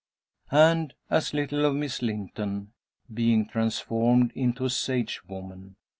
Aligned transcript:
And 0.49 0.95
as 1.11 1.31
little 1.31 1.63
of 1.63 1.75
Miss 1.75 2.01
Linton 2.01 2.73
being 3.13 3.47
transformed 3.47 4.31
into 4.33 4.65
a 4.65 4.69
sage 4.71 5.23
woman. 5.27 5.75